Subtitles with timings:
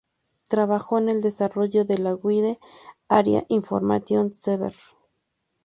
[0.47, 2.57] Trabajó en el desarrollo de la Wide
[3.07, 4.73] Area Information Server.